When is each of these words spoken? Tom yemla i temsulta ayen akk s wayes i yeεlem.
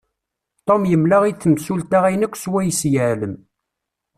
Tom 0.65 0.81
yemla 0.91 1.17
i 1.25 1.33
temsulta 1.35 1.99
ayen 2.07 2.25
akk 2.25 2.35
s 2.37 2.45
wayes 2.51 2.81
i 2.87 2.89
yeεlem. 2.93 3.35